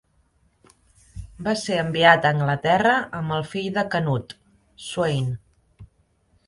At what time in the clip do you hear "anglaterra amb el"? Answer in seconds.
2.37-3.47